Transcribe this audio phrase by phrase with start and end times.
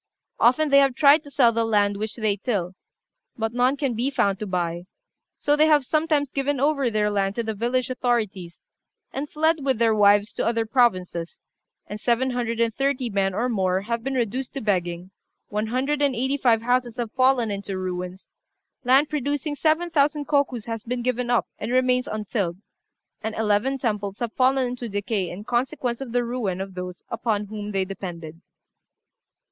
[0.39, 2.73] Often they have tried to sell the land which they till,
[3.37, 4.87] but none can be found to buy;
[5.37, 8.57] so they have sometimes given over their land to the village authorities,
[9.13, 11.39] and fled with their wives to other provinces,
[11.85, 15.11] and seven hundred and thirty men or more have been reduced to begging,
[15.49, 18.31] one hundred and eighty five houses have fallen into ruins;
[18.83, 22.57] land producing seven thousand kokus has been given up, and remains untilled,
[23.21, 27.45] and eleven temples have fallen into decay in consequence of the ruin of those upon
[27.45, 28.41] whom they depended.